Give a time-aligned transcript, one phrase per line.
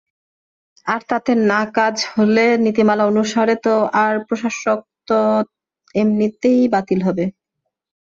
[0.85, 5.19] আর তাতে না কাজ হলে নীতিমালা অনুসারে তো তার প্রশাসকত্ব তো
[5.95, 7.25] এমনিই বাতিল হবে।